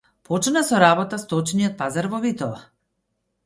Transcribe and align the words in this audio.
Почна 0.27 0.63
со 0.69 0.75
работа 0.83 1.21
Сточниот 1.27 1.77
пазар 1.85 2.11
во 2.15 2.25
Битола 2.27 2.67